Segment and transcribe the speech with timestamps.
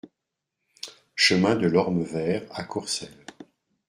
[1.15, 3.23] Chemin de l'Orme Vert à Courcelles